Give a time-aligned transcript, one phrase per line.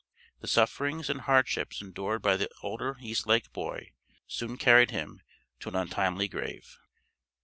[0.39, 3.91] The sufferings and hardships endured by the older Eastlake boy
[4.25, 5.21] soon carried him
[5.59, 6.79] to an untimely grave.